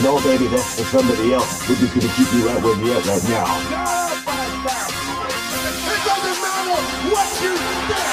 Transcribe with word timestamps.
No, 0.00 0.16
baby, 0.22 0.46
that's 0.46 0.80
for 0.80 0.86
somebody 0.86 1.34
else. 1.34 1.68
We're 1.68 1.76
just 1.76 1.92
gonna 1.94 2.08
keep 2.14 2.32
you 2.32 2.48
right 2.48 2.62
where 2.62 2.74
you're 2.78 2.96
at 2.96 3.04
right 3.04 3.22
now. 3.28 3.44
It 5.84 6.00
doesn't 6.06 6.40
matter 6.40 6.80
what 7.12 7.28
you 7.42 7.52
think. 7.86 8.08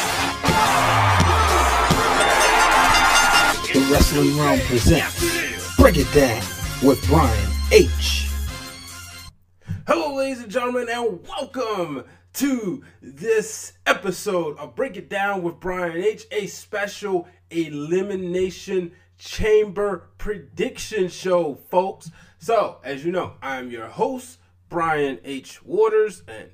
The 3.74 3.80
Wrestling 3.94 4.36
Wrealm 4.36 4.60
presents 4.68 5.76
Break 5.78 5.96
It 5.98 6.12
Down 6.14 6.44
with 6.84 7.02
Brian 7.08 7.50
H. 7.72 8.28
Hello, 9.88 10.16
ladies 10.16 10.44
and 10.44 10.52
gentlemen, 10.52 10.90
and 10.92 11.26
welcome 11.26 12.04
to 12.34 12.84
this 13.02 13.72
episode 13.86 14.58
of 14.58 14.76
Break 14.76 14.98
It 14.98 15.10
Down 15.10 15.44
with 15.44 15.62
Brian 15.62 15.96
H, 15.96 16.26
a 16.32 16.48
special 16.48 17.26
elimination 17.50 18.92
chamber 19.18 20.09
prediction 20.20 21.08
show, 21.08 21.56
folks. 21.72 22.12
So, 22.38 22.78
as 22.84 23.04
you 23.04 23.12
know, 23.12 23.34
I'm 23.42 23.72
your 23.72 23.88
host, 23.88 24.38
Brian 24.68 25.18
H. 25.24 25.64
Waters, 25.64 26.22
and 26.28 26.52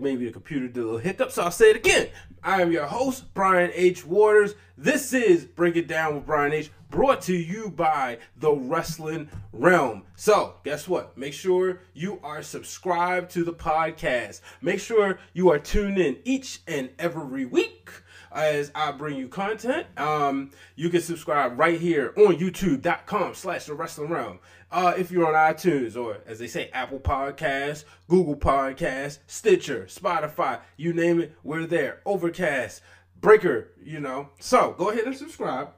maybe 0.00 0.24
the 0.24 0.32
computer 0.32 0.68
did 0.68 0.78
a 0.78 0.84
little 0.84 0.98
hiccup, 0.98 1.32
so 1.32 1.42
I'll 1.42 1.50
say 1.50 1.70
it 1.70 1.76
again. 1.76 2.08
I 2.42 2.62
am 2.62 2.72
your 2.72 2.86
host, 2.86 3.34
Brian 3.34 3.72
H. 3.74 4.06
Waters. 4.06 4.54
This 4.78 5.12
is 5.12 5.44
Break 5.44 5.76
It 5.76 5.88
Down 5.88 6.14
with 6.14 6.26
Brian 6.26 6.52
H. 6.52 6.70
Brought 6.88 7.20
to 7.22 7.34
you 7.34 7.68
by 7.68 8.18
the 8.36 8.52
Wrestling 8.52 9.28
Wrealm. 9.52 10.02
So, 10.14 10.54
guess 10.62 10.86
what? 10.86 11.18
Make 11.18 11.32
sure 11.32 11.80
you 11.94 12.20
are 12.22 12.42
subscribed 12.42 13.32
to 13.32 13.42
the 13.42 13.52
podcast. 13.52 14.40
Make 14.62 14.78
sure 14.78 15.18
you 15.32 15.50
are 15.50 15.58
tuned 15.58 15.98
in 15.98 16.18
each 16.24 16.60
and 16.68 16.90
every 16.98 17.44
week 17.44 17.90
as 18.36 18.70
I 18.74 18.92
bring 18.92 19.16
you 19.16 19.28
content. 19.28 19.86
Um, 19.96 20.52
you 20.76 20.90
can 20.90 21.00
subscribe 21.00 21.58
right 21.58 21.80
here 21.80 22.12
on 22.16 22.36
youtube.com 22.36 23.34
slash 23.34 23.64
the 23.64 23.74
wrestling 23.74 24.10
wrealm. 24.10 24.38
Uh, 24.70 24.92
if 24.96 25.10
you're 25.10 25.26
on 25.26 25.54
iTunes 25.54 25.96
or 25.96 26.18
as 26.26 26.38
they 26.38 26.46
say, 26.46 26.68
Apple 26.72 27.00
Podcasts, 27.00 27.84
Google 28.08 28.36
Podcasts, 28.36 29.18
Stitcher, 29.26 29.86
Spotify, 29.86 30.60
you 30.76 30.92
name 30.92 31.20
it, 31.20 31.32
we're 31.42 31.66
there. 31.66 32.00
Overcast, 32.04 32.82
Breaker, 33.20 33.72
you 33.82 34.00
know. 34.00 34.30
So 34.38 34.74
go 34.76 34.90
ahead 34.90 35.04
and 35.04 35.16
subscribe. 35.16 35.70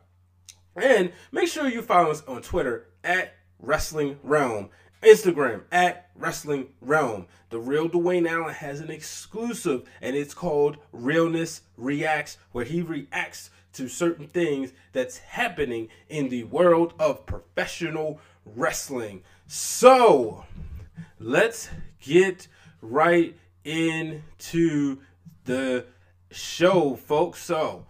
And 0.74 1.12
make 1.32 1.48
sure 1.48 1.68
you 1.68 1.82
follow 1.82 2.10
us 2.10 2.22
on 2.26 2.42
Twitter 2.42 2.88
at 3.04 3.34
Wrestling 3.58 4.18
Wrealm, 4.24 4.70
Instagram 5.02 5.62
at 5.70 6.10
Wrestling 6.14 6.68
Wrealm. 6.84 7.26
The 7.50 7.58
real 7.58 7.88
Dwayne 7.88 8.28
Allen 8.28 8.54
has 8.54 8.80
an 8.80 8.90
exclusive, 8.90 9.88
and 10.00 10.16
it's 10.16 10.34
called 10.34 10.76
Realness 10.92 11.62
Reacts, 11.76 12.36
where 12.52 12.64
he 12.64 12.82
reacts 12.82 13.50
to 13.74 13.88
certain 13.88 14.26
things 14.26 14.72
that's 14.92 15.18
happening 15.18 15.88
in 16.08 16.28
the 16.28 16.44
world 16.44 16.94
of 16.98 17.26
professional 17.26 18.20
wrestling. 18.44 19.22
So 19.46 20.44
let's 21.18 21.70
get 22.00 22.48
right 22.80 23.36
into 23.64 24.98
the 25.44 25.86
show, 26.30 26.96
folks. 26.96 27.42
So 27.42 27.86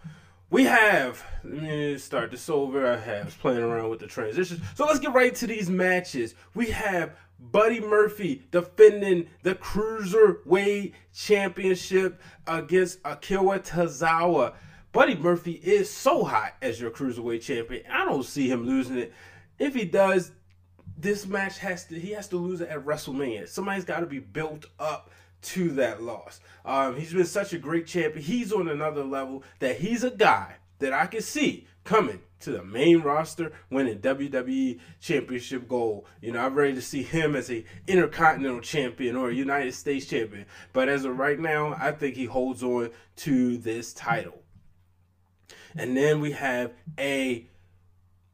we 0.49 0.63
have 0.63 1.23
let 1.43 1.63
me 1.63 1.97
start 1.97 2.31
this 2.31 2.49
over. 2.49 2.91
I 2.91 2.97
have 2.97 3.37
playing 3.39 3.63
around 3.63 3.89
with 3.89 3.99
the 3.99 4.07
transitions. 4.07 4.61
So 4.75 4.85
let's 4.85 4.99
get 4.99 5.13
right 5.13 5.33
to 5.35 5.47
these 5.47 5.69
matches. 5.69 6.35
We 6.53 6.71
have 6.71 7.15
Buddy 7.39 7.79
Murphy 7.79 8.43
defending 8.51 9.27
the 9.43 9.55
Cruiserweight 9.55 10.93
Championship 11.13 12.21
against 12.45 12.99
Akira 13.05 13.59
Tozawa. 13.59 14.53
Buddy 14.91 15.15
Murphy 15.15 15.53
is 15.53 15.89
so 15.89 16.23
hot 16.23 16.55
as 16.61 16.81
your 16.81 16.91
Cruiserweight 16.91 17.41
champion. 17.41 17.83
I 17.89 18.03
don't 18.05 18.23
see 18.23 18.49
him 18.49 18.65
losing 18.65 18.97
it. 18.97 19.13
If 19.59 19.75
he 19.75 19.85
does, 19.85 20.31
this 20.97 21.25
match 21.25 21.59
has 21.59 21.85
to 21.85 21.99
he 21.99 22.11
has 22.11 22.27
to 22.29 22.37
lose 22.37 22.59
it 22.59 22.69
at 22.69 22.85
WrestleMania. 22.85 23.47
Somebody's 23.47 23.85
got 23.85 24.01
to 24.01 24.05
be 24.05 24.19
built 24.19 24.65
up 24.79 25.11
to 25.41 25.69
that 25.71 26.01
loss. 26.01 26.39
Um, 26.65 26.97
he's 26.97 27.13
been 27.13 27.25
such 27.25 27.53
a 27.53 27.57
great 27.57 27.87
champion. 27.87 28.23
He's 28.23 28.51
on 28.51 28.67
another 28.67 29.03
level 29.03 29.43
that 29.59 29.77
he's 29.77 30.03
a 30.03 30.11
guy 30.11 30.55
that 30.79 30.93
I 30.93 31.05
can 31.05 31.21
see 31.21 31.67
coming 31.83 32.19
to 32.39 32.51
the 32.51 32.63
main 32.63 33.01
roster 33.01 33.51
winning 33.69 33.99
WWE 33.99 34.79
championship 35.01 35.67
gold. 35.67 36.05
You 36.21 36.31
know, 36.31 36.39
I'm 36.39 36.55
ready 36.55 36.73
to 36.75 36.81
see 36.81 37.03
him 37.03 37.35
as 37.35 37.51
a 37.51 37.65
intercontinental 37.87 38.61
champion 38.61 39.15
or 39.15 39.29
a 39.29 39.33
United 39.33 39.73
States 39.73 40.05
champion. 40.05 40.45
But 40.71 40.89
as 40.89 41.05
of 41.05 41.17
right 41.17 41.39
now, 41.39 41.75
I 41.77 41.91
think 41.91 42.15
he 42.15 42.25
holds 42.25 42.63
on 42.63 42.91
to 43.17 43.57
this 43.57 43.93
title. 43.93 44.41
And 45.75 45.95
then 45.95 46.19
we 46.19 46.31
have 46.31 46.73
a 46.97 47.47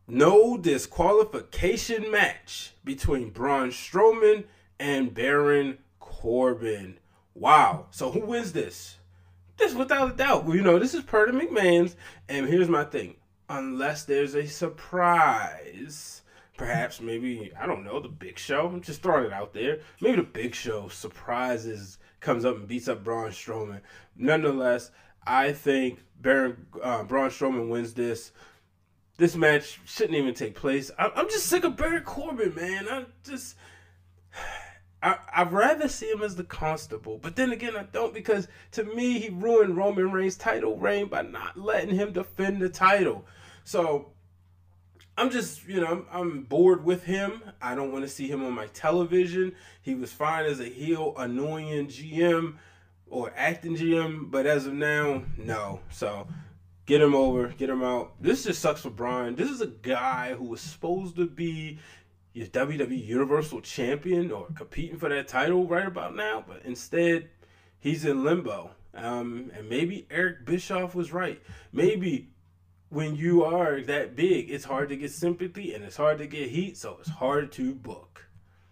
no 0.08 0.58
disqualification 0.58 2.12
match 2.12 2.74
between 2.84 3.32
Braun 3.32 3.70
Strowman 3.70 4.46
and 4.80 5.14
Baron 5.14 5.80
Corbin. 6.00 7.00
Wow. 7.36 7.88
So 7.92 8.12
who 8.12 8.22
wins 8.22 8.54
this? 8.54 8.98
This 9.58 9.74
without 9.74 10.14
a 10.14 10.16
doubt. 10.16 10.48
You 10.48 10.62
know, 10.62 10.80
this 10.80 10.94
is 10.94 11.04
Perta 11.04 11.34
McMahon's. 11.34 11.96
And 12.28 12.48
here's 12.48 12.70
my 12.70 12.86
thing. 12.86 13.16
Unless 13.50 14.06
there's 14.06 14.34
a 14.34 14.48
surprise, 14.48 16.24
perhaps 16.58 17.00
maybe, 17.00 17.52
I 17.60 17.68
don't 17.68 17.84
know, 17.84 18.00
the 18.00 18.08
big 18.08 18.40
show. 18.40 18.68
I'm 18.68 18.82
just 18.82 19.04
throwing 19.04 19.26
it 19.26 19.34
out 19.34 19.54
there. 19.54 19.80
Maybe 20.02 20.16
the 20.16 20.24
big 20.24 20.56
show 20.56 20.88
surprises 20.88 22.00
comes 22.22 22.46
up 22.46 22.56
and 22.56 22.68
beats 22.68 22.88
up 22.88 23.04
Braun 23.04 23.30
Strowman. 23.30 23.82
Nonetheless, 24.18 24.90
I 25.28 25.52
think 25.52 26.00
Baron 26.20 26.66
uh, 26.82 27.04
Braun 27.04 27.30
Strowman 27.30 27.70
wins 27.70 27.94
this. 27.94 28.32
This 29.18 29.36
match 29.36 29.80
shouldn't 29.86 30.18
even 30.18 30.34
take 30.34 30.56
place. 30.56 30.92
I, 30.98 31.12
I'm 31.16 31.30
just 31.30 31.46
sick 31.46 31.64
of 31.64 31.78
Baron 31.78 32.04
Corbin, 32.04 32.56
man. 32.56 32.88
I 32.90 33.06
just 33.24 33.56
I, 35.06 35.20
I'd 35.36 35.54
rather 35.54 35.88
see 35.88 36.10
him 36.10 36.24
as 36.24 36.36
the 36.36 36.44
constable, 36.44 37.20
but 37.20 37.36
then 37.36 37.52
again, 37.52 37.76
I 37.76 37.84
don't 37.84 38.12
because 38.12 38.48
to 38.72 38.84
me, 38.84 39.20
he 39.20 39.30
ruined 39.30 39.78
Roman 39.78 40.12
Reigns' 40.12 40.36
title 40.36 40.78
reign 40.78 41.10
by 41.10 41.22
not 41.22 41.60
letting 41.60 41.94
him 41.94 42.12
defend 42.12 42.60
the 42.60 42.70
title. 42.70 43.24
So 43.64 44.14
I'm 45.16 45.30
just, 45.30 45.68
you 45.68 45.80
know, 45.80 45.88
I'm, 45.88 46.06
I'm 46.12 46.42
bored 46.42 46.84
with 46.84 47.04
him. 47.04 47.44
I 47.62 47.76
don't 47.76 47.92
want 47.92 48.04
to 48.04 48.10
see 48.10 48.28
him 48.28 48.44
on 48.44 48.54
my 48.54 48.66
television. 48.68 49.54
He 49.84 49.94
was 49.94 50.12
fine 50.12 50.46
as 50.46 50.60
a 50.60 50.66
heel, 50.66 51.14
annoying 51.18 51.86
GM 51.86 52.56
or 53.06 53.32
acting 53.36 53.78
GM, 53.78 54.32
but 54.32 54.48
as 54.48 54.66
of 54.66 54.74
now, 54.74 55.22
no. 55.38 55.82
So 55.92 56.28
get 56.88 57.00
him 57.00 57.14
over, 57.14 57.50
get 57.50 57.70
him 57.70 57.84
out. 57.84 58.14
This 58.20 58.44
just 58.44 58.60
sucks 58.60 58.82
for 58.82 58.90
Braun. 58.90 59.36
This 59.36 59.52
is 59.52 59.62
a 59.62 59.68
guy 59.68 60.34
who 60.34 60.46
was 60.46 60.62
supposed 60.62 61.16
to 61.18 61.28
be 61.28 61.78
your 62.36 62.48
WWE 62.48 63.04
Universal 63.06 63.62
Champion 63.62 64.30
or 64.30 64.48
competing 64.56 64.98
for 64.98 65.08
that 65.08 65.30
title 65.30 65.66
right 65.66 65.88
about 65.88 66.16
now, 66.16 66.44
but 66.46 66.62
instead 66.66 67.30
he's 67.80 68.04
in 68.04 68.26
limbo. 68.26 68.72
Um, 68.94 69.52
and 69.56 69.70
maybe 69.70 70.06
Eric 70.12 70.46
Bischoff 70.46 70.94
was 70.94 71.14
right. 71.14 71.42
Maybe 71.72 72.32
when 72.90 73.16
you 73.16 73.46
are 73.46 73.82
that 73.82 74.18
big, 74.18 74.52
it's 74.52 74.66
hard 74.66 74.90
to 74.90 74.98
get 74.98 75.12
sympathy 75.12 75.74
and 75.74 75.86
it's 75.86 75.96
hard 75.96 76.18
to 76.18 76.28
get 76.28 76.50
heat, 76.50 76.76
so 76.78 76.98
it's 77.00 77.10
hard 77.10 77.54
to 77.54 77.74
book. 77.74 78.26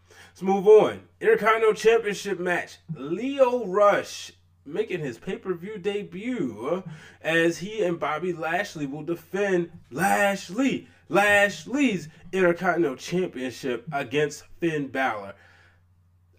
Let's 0.09 0.41
move 0.41 0.67
on. 0.67 1.03
Intercontinental 1.21 1.73
Championship 1.73 2.39
match. 2.39 2.79
Lio 2.93 3.65
Rush 3.65 4.33
making 4.65 4.99
his 4.99 5.17
pay-per-view 5.17 5.77
debut 5.77 6.83
as 7.21 7.59
he 7.59 7.81
and 7.81 7.97
Bobby 7.97 8.33
Lashley 8.33 8.85
will 8.85 9.03
defend 9.03 9.71
Lashley 9.89 10.87
Lashley's 11.13 12.09
Intercontinental 12.31 12.97
Championship 12.97 13.87
against 13.91 14.45
Finn 14.59 14.87
Balor. 14.87 15.35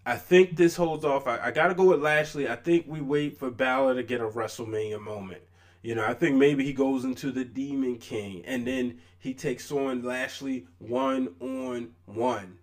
I 0.05 0.17
think 0.17 0.57
this 0.57 0.75
holds 0.75 1.05
off. 1.05 1.27
I, 1.27 1.39
I 1.45 1.51
got 1.51 1.69
to 1.69 1.73
go 1.73 1.85
with 1.85 2.01
Lashley. 2.01 2.49
I 2.49 2.57
think 2.57 2.85
we 2.85 2.99
wait 2.99 3.39
for 3.39 3.49
Balor 3.49 3.95
to 3.95 4.03
get 4.03 4.19
a 4.19 4.27
WrestleMania 4.27 4.99
moment. 4.99 5.43
You 5.81 5.95
know, 5.95 6.05
I 6.05 6.13
think 6.13 6.35
maybe 6.35 6.65
he 6.65 6.73
goes 6.73 7.05
into 7.05 7.31
the 7.31 7.45
Demon 7.45 7.99
King 7.99 8.43
and 8.45 8.67
then 8.67 8.99
he 9.17 9.33
takes 9.33 9.71
on 9.71 10.03
Lashley 10.03 10.67
one 10.79 11.35
on 11.39 11.91
one. 12.03 12.57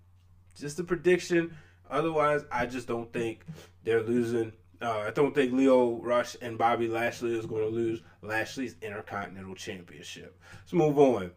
Just 0.55 0.79
a 0.81 0.85
prediction. 0.85 1.56
Otherwise, 1.91 2.44
I 2.53 2.67
just 2.67 2.87
don't 2.87 3.11
think 3.11 3.47
they're 3.85 4.03
losing. 4.03 4.53
Uh, 4.82 5.05
I 5.06 5.11
don't 5.12 5.35
think 5.35 5.53
Lio 5.53 5.97
Rush 6.03 6.37
and 6.43 6.59
Bobby 6.59 6.88
Lashley 6.88 7.38
is 7.38 7.47
going 7.47 7.62
to 7.62 7.75
lose 7.75 8.03
Lashley's 8.20 8.76
Intercontinental 8.82 9.55
Championship. 9.55 10.38
Let's 10.61 10.75
move 10.75 10.99
on 10.99 11.31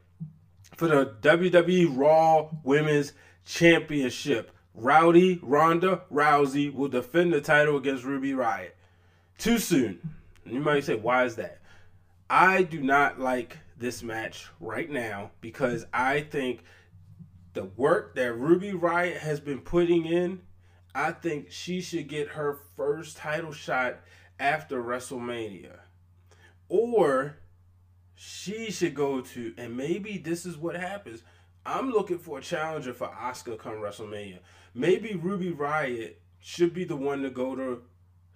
for 0.76 0.88
the 0.88 1.16
WWE 1.22 1.96
Raw 1.96 2.50
Women's 2.64 3.14
Championship. 3.46 4.52
Rowdy 4.74 5.40
Ronda 5.42 6.02
Rousey 6.12 6.74
will 6.74 6.90
defend 6.90 7.32
the 7.32 7.42
title 7.42 7.78
against 7.78 8.04
Ruby 8.04 8.32
Riott. 8.32 8.72
Too 9.38 9.58
soon. 9.58 10.00
You 10.46 10.60
might 10.60 10.84
say, 10.84 10.96
why 10.96 11.24
is 11.24 11.36
that? 11.38 11.60
I 12.30 12.64
do 12.64 12.82
not 12.82 13.20
like 13.20 13.58
this 13.78 14.04
match 14.04 14.48
right 14.60 14.90
now 14.90 15.32
because 15.42 15.86
I 15.94 16.22
think 16.22 16.64
the 17.54 17.66
work 17.66 18.16
that 18.16 18.34
Ruby 18.34 18.72
Riott 18.72 19.18
has 19.18 19.40
been 19.40 19.62
putting 19.62 20.06
in, 20.06 20.42
I 20.94 21.12
think 21.12 21.52
she 21.52 21.82
should 21.82 22.08
get 22.08 22.30
her 22.30 22.60
first 22.76 23.18
title 23.18 23.54
shot 23.54 24.00
after 24.40 24.82
WrestleMania. 24.82 25.78
Or 26.68 27.38
she 28.16 28.72
should 28.72 28.96
go 28.96 29.22
to, 29.22 29.54
and 29.58 29.76
maybe 29.76 30.18
this 30.18 30.46
is 30.46 30.58
what 30.58 30.76
happens. 30.76 31.22
I'm 31.66 31.92
looking 31.92 32.20
for 32.20 32.40
a 32.40 32.42
challenger 32.42 32.94
for 32.94 33.08
Asuka 33.08 33.58
come 33.58 33.76
WrestleMania. 33.76 34.40
Maybe 34.74 35.16
Ruby 35.16 35.52
Riott 35.52 36.14
should 36.40 36.74
be 36.74 36.84
the 36.84 36.96
one 36.96 37.24
to 37.24 37.30
go 37.30 37.56
to 37.56 37.82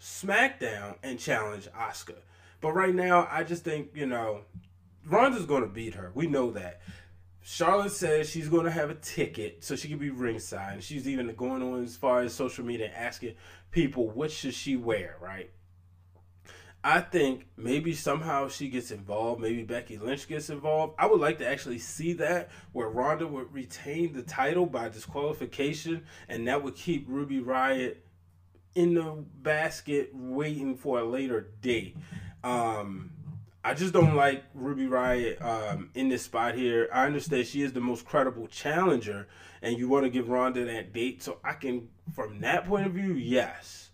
SmackDown 0.02 0.96
and 1.04 1.20
challenge 1.20 1.68
Asuka. 1.78 2.16
But 2.62 2.74
right 2.74 2.94
now, 2.94 3.28
I 3.32 3.44
just 3.44 3.64
think, 3.64 3.92
you 3.94 4.06
know, 4.06 4.42
Ronda's 5.06 5.46
going 5.46 5.64
to 5.64 5.70
beat 5.70 5.96
her. 5.96 6.12
We 6.14 6.28
know 6.28 6.52
that. 6.52 6.82
Charlotte 7.42 7.94
says 7.94 8.30
she's 8.30 8.50
going 8.50 8.66
to 8.66 8.72
have 8.72 8.90
a 8.90 8.96
ticket 8.96 9.64
so 9.64 9.76
she 9.76 9.88
can 9.88 9.98
be 9.98 10.10
ringside. 10.10 10.84
She's 10.84 11.08
even 11.08 11.34
going 11.36 11.64
on 11.64 11.84
as 11.84 11.96
far 11.96 12.22
as 12.22 12.34
social 12.34 12.66
media 12.66 12.92
asking 12.94 13.36
people 13.72 14.10
what 14.10 14.32
should 14.32 14.54
she 14.54 14.76
wear, 14.76 15.16
right? 15.22 15.50
I 16.84 17.02
think 17.02 17.48
maybe 17.58 17.94
somehow 17.94 18.48
she 18.48 18.70
gets 18.70 18.92
involved. 18.92 19.42
Maybe 19.42 19.64
Becky 19.64 19.98
Lynch 19.98 20.28
gets 20.28 20.50
involved. 20.50 20.96
I 20.98 21.08
would 21.08 21.20
like 21.20 21.38
to 21.40 21.48
actually 21.48 21.80
see 21.80 22.14
that 22.14 22.50
where 22.72 22.88
Ronda 22.88 23.28
would 23.28 23.54
retain 23.54 24.14
the 24.14 24.22
title 24.22 24.66
by 24.66 24.88
disqualification, 24.88 26.06
and 26.30 26.48
that 26.48 26.64
would 26.64 26.76
keep 26.76 27.06
Ruby 27.08 27.42
Riott 27.42 27.98
in 28.76 28.94
the 28.94 29.26
basket 29.42 30.12
waiting 30.14 30.78
for 30.78 31.00
a 31.00 31.04
later 31.04 31.50
date. 31.62 31.98
Um, 32.46 33.12
I 33.62 33.74
just 33.74 33.94
don't 33.94 34.16
like 34.16 34.46
Ruby 34.54 34.86
Riott 34.86 35.44
um, 35.44 35.90
in 35.96 36.08
this 36.08 36.24
spot 36.24 36.56
here. 36.56 36.88
I 36.94 37.06
understand 37.06 37.46
she 37.46 37.62
is 37.62 37.74
the 37.74 37.82
most 37.82 38.06
credible 38.06 38.48
challenger, 38.48 39.28
and 39.62 39.78
you 39.78 39.90
want 39.90 40.06
to 40.06 40.10
give 40.10 40.30
Ronda 40.30 40.64
that 40.64 40.94
date. 40.94 41.22
So 41.24 41.40
I 41.44 41.54
can, 41.54 41.90
from 42.16 42.40
that 42.40 42.66
point 42.66 42.88
of 42.88 42.94
view, 42.94 43.16
yes. 43.16 43.90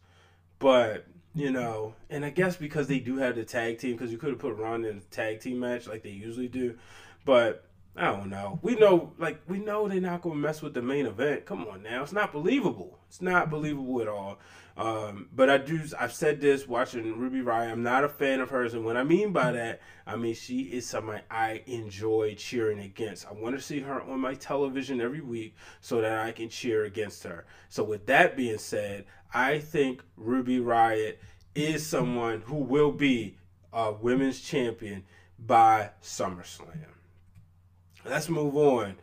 But 0.60 1.08
you 1.36 1.52
know, 1.52 1.94
and 2.10 2.24
I 2.24 2.30
guess 2.30 2.56
because 2.56 2.88
they 2.88 3.00
do 3.00 3.18
have 3.18 3.36
the 3.36 3.44
tag 3.44 3.78
team, 3.78 3.92
because 3.92 4.12
you 4.12 4.18
could 4.18 4.30
have 4.30 4.40
put 4.40 4.58
Ronda 4.58 4.90
in 4.90 4.98
a 4.98 5.02
tag 5.14 5.42
team 5.42 5.60
match 5.60 5.86
like 5.86 6.02
they 6.02 6.10
usually 6.10 6.48
do, 6.48 6.78
but 7.26 7.68
I 7.98 8.12
don't 8.12 8.30
know. 8.30 8.60
We 8.62 8.76
know, 8.76 9.14
like, 9.18 9.42
we 9.48 9.60
know 9.60 9.88
they're 9.88 10.02
not 10.02 10.22
going 10.22 10.36
to 10.36 10.42
mess 10.42 10.62
with 10.62 10.74
the 10.74 10.82
main 10.82 11.06
event. 11.06 11.46
Come 11.46 11.66
on 11.66 11.84
now, 11.84 12.04
it's 12.04 12.12
not 12.12 12.34
believable. 12.34 13.00
It's 13.08 13.22
not 13.22 13.50
believable 13.50 14.02
at 14.02 14.08
all. 14.10 14.40
Um, 14.78 15.30
but 15.34 15.50
I 15.50 15.58
do. 15.58 15.80
I've 15.98 16.12
said 16.12 16.42
this 16.42 16.68
watching 16.68 17.18
Ruby 17.18 17.40
Riott. 17.40 17.72
I'm 17.72 17.84
not 17.84 18.04
a 18.04 18.10
fan 18.10 18.42
of 18.42 18.50
hers, 18.50 18.74
and 18.74 18.84
what 18.84 18.98
I 18.98 19.04
mean 19.04 19.32
by 19.32 19.54
that, 19.54 19.80
I 20.06 20.18
mean 20.18 20.36
she 20.36 20.64
is 20.64 20.86
somebody 20.86 21.22
I 21.32 21.64
enjoy 21.66 22.36
cheering 22.36 22.80
against. 22.80 23.26
I 23.26 23.32
want 23.32 23.56
to 23.56 23.62
see 23.62 23.80
her 23.80 24.02
on 24.02 24.20
my 24.20 24.34
television 24.34 25.00
every 25.00 25.22
week 25.22 25.56
so 25.80 26.02
that 26.02 26.26
I 26.26 26.34
can 26.34 26.50
cheer 26.50 26.84
against 26.84 27.24
her. 27.24 27.46
So 27.70 27.86
with 27.86 28.06
that 28.08 28.36
being 28.36 28.58
said, 28.58 29.06
I 29.34 29.60
think 29.60 30.04
Ruby 30.18 30.60
Riott 30.60 31.16
is 31.56 31.88
someone 31.88 32.42
who 32.42 32.58
will 32.58 32.92
be 32.92 33.38
a 33.72 33.94
women's 33.94 34.42
champion 34.42 35.06
by 35.40 35.92
SummerSlam. 36.02 36.95
Let's 38.08 38.30
move 38.30 38.56
on. 38.56 38.96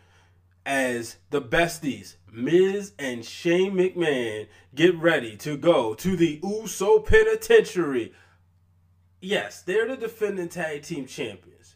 As 0.65 1.17
the 1.31 1.43
besties, 1.43 2.17
Miz 2.31 2.93
and 2.99 3.25
Shane 3.25 3.75
McMahon, 3.75 4.47
get 4.75 4.97
ready 4.97 5.37
to 5.39 5.57
go 5.57 5.95
to 5.95 6.17
the 6.17 6.39
Uso 6.43 7.01
Penitentiary. 7.01 8.13
Yes, 9.21 9.63
they're 9.63 9.89
the 9.89 9.97
defending 9.97 10.49
tag 10.49 10.83
team 10.83 11.07
champions, 11.07 11.75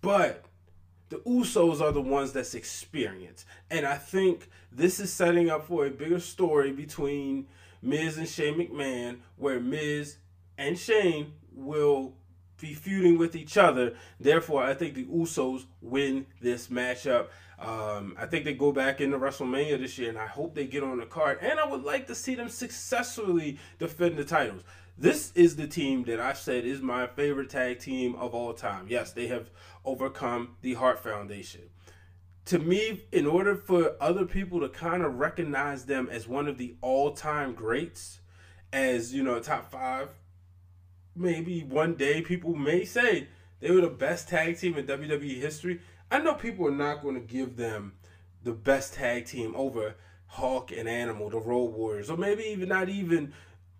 but 0.00 0.44
the 1.10 1.18
Usos 1.18 1.80
are 1.80 1.92
the 1.92 2.00
ones 2.00 2.32
that's 2.32 2.54
experienced. 2.54 3.46
And 3.70 3.86
I 3.86 3.96
think 3.96 4.48
this 4.72 4.98
is 4.98 5.12
setting 5.12 5.50
up 5.50 5.68
for 5.68 5.86
a 5.86 5.90
bigger 5.90 6.20
story 6.20 6.72
between 6.72 7.46
Miz 7.82 8.18
and 8.18 8.28
Shane 8.28 8.54
McMahon, 8.58 9.18
where 9.36 9.60
Miz 9.60 10.16
and 10.58 10.76
Shane 10.76 11.34
will 11.52 12.14
be 12.60 12.74
feuding 12.74 13.18
with 13.18 13.34
each 13.36 13.56
other. 13.56 13.94
Therefore, 14.18 14.62
I 14.62 14.74
think 14.74 14.94
the 14.94 15.04
Usos 15.06 15.64
win 15.80 16.26
this 16.40 16.68
matchup. 16.68 17.28
Um, 17.58 18.16
I 18.18 18.26
think 18.26 18.44
they 18.44 18.54
go 18.54 18.72
back 18.72 19.00
into 19.00 19.18
WrestleMania 19.18 19.78
this 19.78 19.98
year, 19.98 20.08
and 20.08 20.18
I 20.18 20.26
hope 20.26 20.54
they 20.54 20.66
get 20.66 20.82
on 20.82 20.98
the 20.98 21.06
card. 21.06 21.38
And 21.40 21.58
I 21.58 21.66
would 21.66 21.84
like 21.84 22.06
to 22.08 22.14
see 22.14 22.34
them 22.34 22.48
successfully 22.48 23.58
defend 23.78 24.16
the 24.16 24.24
titles. 24.24 24.62
This 24.96 25.32
is 25.34 25.56
the 25.56 25.66
team 25.66 26.04
that 26.04 26.20
I've 26.20 26.38
said 26.38 26.64
is 26.64 26.80
my 26.80 27.06
favorite 27.06 27.50
tag 27.50 27.80
team 27.80 28.14
of 28.14 28.34
all 28.34 28.54
time. 28.54 28.86
Yes, 28.88 29.12
they 29.12 29.26
have 29.26 29.50
overcome 29.84 30.56
the 30.62 30.74
Hart 30.74 31.02
Foundation 31.02 31.70
to 32.46 32.58
me, 32.58 33.04
in 33.10 33.26
order 33.26 33.56
for 33.56 33.96
other 34.00 34.26
people 34.26 34.60
to 34.60 34.68
kind 34.68 35.02
of 35.02 35.18
recognize 35.18 35.86
them 35.86 36.08
as 36.10 36.28
one 36.28 36.46
of 36.46 36.58
the 36.58 36.74
all 36.82 37.12
time 37.12 37.54
greats, 37.54 38.20
as 38.72 39.14
you 39.14 39.22
know, 39.22 39.40
top 39.40 39.70
five, 39.70 40.10
maybe 41.14 41.62
one 41.62 41.94
day 41.94 42.22
people 42.22 42.54
may 42.54 42.84
say 42.84 43.28
they 43.60 43.70
were 43.70 43.80
the 43.80 43.88
best 43.88 44.28
tag 44.28 44.58
team 44.58 44.76
in 44.76 44.86
WWE 44.86 45.40
history. 45.40 45.80
I 46.10 46.18
know 46.18 46.34
people 46.34 46.66
are 46.66 46.72
not 46.72 47.02
going 47.02 47.14
to 47.14 47.20
give 47.20 47.56
them 47.56 47.94
the 48.42 48.52
best 48.52 48.94
tag 48.94 49.26
team 49.26 49.54
over 49.56 49.96
Hawk 50.26 50.70
and 50.72 50.88
Animal, 50.88 51.30
the 51.30 51.38
Road 51.38 51.74
Warriors, 51.74 52.10
or 52.10 52.16
maybe 52.16 52.44
even 52.44 52.68
not 52.68 52.88
even 52.88 53.32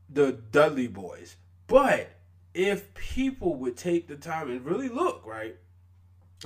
the 0.08 0.32
Dudley 0.32 0.88
Boyz. 0.88 1.36
But 1.66 2.10
if 2.54 2.94
people 2.94 3.56
would 3.56 3.76
take 3.76 4.08
the 4.08 4.16
time 4.16 4.50
and 4.50 4.64
really 4.64 4.88
look, 4.88 5.26
right? 5.26 5.56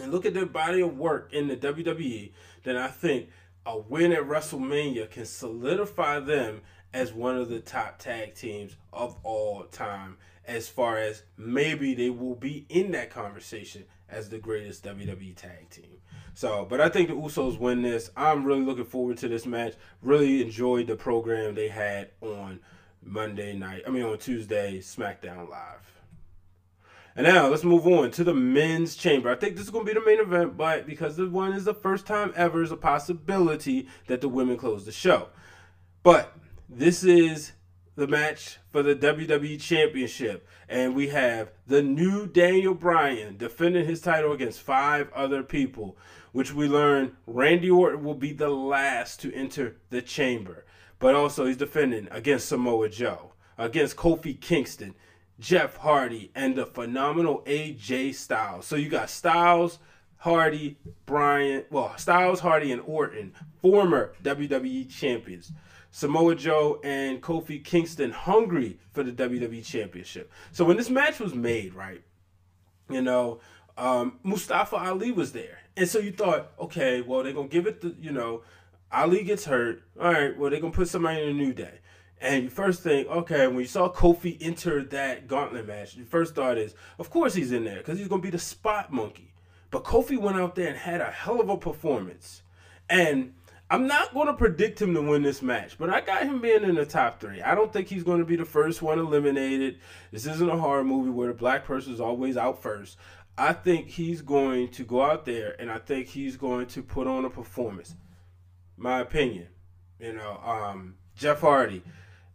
and 0.00 0.12
look 0.12 0.26
at 0.26 0.34
their 0.34 0.46
body 0.46 0.80
of 0.80 0.96
work 0.96 1.32
in 1.32 1.48
the 1.48 1.56
WWE, 1.56 2.32
then 2.64 2.76
I 2.76 2.88
think 2.88 3.28
a 3.66 3.78
win 3.78 4.12
at 4.12 4.22
WrestleMania 4.22 5.10
can 5.10 5.24
solidify 5.24 6.20
them 6.20 6.62
as 6.92 7.12
one 7.12 7.36
of 7.36 7.48
the 7.48 7.60
top 7.60 7.98
tag 7.98 8.34
teams 8.34 8.76
of 8.92 9.16
all 9.22 9.64
time. 9.64 10.16
As 10.48 10.66
far 10.66 10.98
as 10.98 11.22
maybe 11.36 11.94
they 11.94 12.10
will 12.10 12.34
be 12.34 12.66
in 12.68 12.90
that 12.92 13.10
conversation 13.10 13.84
as 14.08 14.30
the 14.30 14.38
greatest 14.38 14.82
WWE 14.82 15.36
tag 15.36 15.70
team. 15.70 15.98
So, 16.34 16.66
but 16.68 16.80
I 16.80 16.88
think 16.88 17.08
the 17.08 17.14
Usos 17.14 17.58
win 17.58 17.82
this. 17.82 18.10
I'm 18.16 18.44
really 18.44 18.62
looking 18.62 18.84
forward 18.84 19.18
to 19.18 19.28
this 19.28 19.44
match. 19.44 19.74
Really 20.02 20.40
enjoyed 20.40 20.86
the 20.86 20.96
program 20.96 21.54
they 21.54 21.68
had 21.68 22.10
on 22.20 22.60
Monday 23.02 23.54
night. 23.54 23.82
I 23.86 23.90
mean, 23.90 24.04
on 24.04 24.18
Tuesday, 24.18 24.78
SmackDown 24.78 25.50
Live. 25.50 25.98
And 27.14 27.26
now 27.26 27.48
let's 27.48 27.64
move 27.64 27.86
on 27.86 28.12
to 28.12 28.24
the 28.24 28.32
men's 28.32 28.94
chamber. 28.94 29.28
I 29.28 29.34
think 29.34 29.56
this 29.56 29.64
is 29.64 29.70
going 29.70 29.84
to 29.84 29.92
be 29.92 29.98
the 29.98 30.06
main 30.06 30.20
event, 30.20 30.56
but 30.56 30.86
because 30.86 31.16
this 31.16 31.28
one 31.28 31.52
is 31.52 31.64
the 31.64 31.74
first 31.74 32.06
time 32.06 32.32
ever, 32.36 32.62
is 32.62 32.70
a 32.70 32.76
possibility 32.76 33.88
that 34.06 34.20
the 34.20 34.28
women 34.28 34.56
close 34.56 34.86
the 34.86 34.92
show. 34.92 35.28
But 36.04 36.32
this 36.68 37.02
is 37.02 37.52
the 37.98 38.06
match 38.06 38.58
for 38.70 38.84
the 38.84 38.94
WWE 38.94 39.60
Championship, 39.60 40.46
and 40.68 40.94
we 40.94 41.08
have 41.08 41.50
the 41.66 41.82
new 41.82 42.28
Daniel 42.28 42.72
Bryan 42.72 43.36
defending 43.36 43.86
his 43.86 44.00
title 44.00 44.30
against 44.30 44.60
five 44.60 45.12
other 45.12 45.42
people, 45.42 45.96
which 46.30 46.54
we 46.54 46.68
learn 46.68 47.16
Randy 47.26 47.68
Orton 47.68 48.04
will 48.04 48.14
be 48.14 48.32
the 48.32 48.50
last 48.50 49.20
to 49.22 49.34
enter 49.34 49.78
the 49.90 50.00
chamber. 50.00 50.64
But 51.00 51.16
also, 51.16 51.46
he's 51.46 51.56
defending 51.56 52.06
against 52.12 52.48
Samoa 52.48 52.88
Joe, 52.88 53.32
against 53.58 53.96
Kofi 53.96 54.40
Kingston, 54.40 54.94
Jeff 55.40 55.78
Hardy, 55.78 56.30
and 56.36 56.54
the 56.54 56.66
phenomenal 56.66 57.42
AJ 57.46 58.14
Styles. 58.14 58.64
So 58.66 58.76
you 58.76 58.88
got 58.88 59.10
Styles, 59.10 59.80
Hardy, 60.18 60.78
Bryan, 61.04 61.64
well, 61.68 61.96
Styles, 61.96 62.38
Hardy, 62.38 62.70
and 62.70 62.82
Orton, 62.82 63.34
former 63.60 64.14
WWE 64.22 64.88
champions. 64.88 65.50
Samoa 65.90 66.34
Joe 66.34 66.80
and 66.84 67.22
Kofi 67.22 67.64
Kingston 67.64 68.10
hungry 68.10 68.78
for 68.92 69.02
the 69.02 69.12
WWE 69.12 69.64
Championship. 69.64 70.30
So 70.52 70.64
when 70.64 70.76
this 70.76 70.90
match 70.90 71.18
was 71.18 71.34
made, 71.34 71.74
right, 71.74 72.02
you 72.90 73.02
know, 73.02 73.40
um, 73.76 74.18
Mustafa 74.22 74.76
Ali 74.76 75.12
was 75.12 75.32
there. 75.32 75.60
And 75.76 75.88
so 75.88 75.98
you 75.98 76.12
thought, 76.12 76.52
okay, 76.60 77.00
well, 77.00 77.22
they're 77.22 77.32
going 77.32 77.48
to 77.48 77.52
give 77.52 77.66
it 77.66 77.80
the, 77.80 77.94
you 77.98 78.12
know, 78.12 78.42
Ali 78.90 79.22
gets 79.22 79.44
hurt. 79.44 79.82
All 80.00 80.12
right, 80.12 80.36
well, 80.36 80.50
they're 80.50 80.60
going 80.60 80.72
to 80.72 80.76
put 80.76 80.88
somebody 80.88 81.22
in 81.22 81.28
a 81.28 81.32
new 81.32 81.52
day. 81.52 81.80
And 82.20 82.44
you 82.44 82.50
first 82.50 82.82
think, 82.82 83.06
okay, 83.08 83.46
when 83.46 83.60
you 83.60 83.66
saw 83.66 83.88
Kofi 83.92 84.36
enter 84.40 84.82
that 84.84 85.28
gauntlet 85.28 85.68
match, 85.68 85.96
your 85.96 86.06
first 86.06 86.34
thought 86.34 86.58
is, 86.58 86.74
of 86.98 87.10
course 87.10 87.34
he's 87.34 87.52
in 87.52 87.64
there 87.64 87.78
because 87.78 87.98
he's 87.98 88.08
going 88.08 88.20
to 88.20 88.26
be 88.26 88.30
the 88.30 88.38
spot 88.38 88.92
monkey. 88.92 89.32
But 89.70 89.84
Kofi 89.84 90.18
went 90.18 90.38
out 90.38 90.56
there 90.56 90.68
and 90.68 90.76
had 90.76 91.00
a 91.00 91.10
hell 91.10 91.40
of 91.40 91.48
a 91.48 91.56
performance. 91.56 92.42
And 92.90 93.34
I'm 93.70 93.86
not 93.86 94.14
going 94.14 94.28
to 94.28 94.34
predict 94.34 94.80
him 94.80 94.94
to 94.94 95.02
win 95.02 95.22
this 95.22 95.42
match, 95.42 95.76
but 95.78 95.90
I 95.90 96.00
got 96.00 96.22
him 96.22 96.40
being 96.40 96.64
in 96.64 96.74
the 96.74 96.86
top 96.86 97.20
three. 97.20 97.42
I 97.42 97.54
don't 97.54 97.72
think 97.72 97.88
he's 97.88 98.02
going 98.02 98.20
to 98.20 98.24
be 98.24 98.36
the 98.36 98.44
first 98.44 98.80
one 98.80 98.98
eliminated. 98.98 99.78
This 100.10 100.26
isn't 100.26 100.50
a 100.50 100.56
horror 100.56 100.84
movie 100.84 101.10
where 101.10 101.28
the 101.28 101.34
black 101.34 101.64
person 101.64 101.92
is 101.92 102.00
always 102.00 102.36
out 102.36 102.62
first. 102.62 102.96
I 103.36 103.52
think 103.52 103.88
he's 103.88 104.22
going 104.22 104.68
to 104.70 104.84
go 104.84 105.02
out 105.02 105.26
there 105.26 105.54
and 105.60 105.70
I 105.70 105.78
think 105.78 106.08
he's 106.08 106.36
going 106.36 106.66
to 106.68 106.82
put 106.82 107.06
on 107.06 107.24
a 107.24 107.30
performance. 107.30 107.94
My 108.76 109.00
opinion. 109.00 109.48
You 110.00 110.12
know, 110.14 110.40
um, 110.44 110.94
Jeff 111.14 111.40
Hardy 111.40 111.82